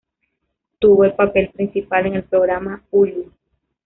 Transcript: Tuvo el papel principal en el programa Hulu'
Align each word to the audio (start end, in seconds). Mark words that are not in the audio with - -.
Tuvo 0.79 1.03
el 1.05 1.13
papel 1.13 1.51
principal 1.51 2.07
en 2.07 2.15
el 2.15 2.23
programa 2.23 2.81
Hulu' 2.89 3.31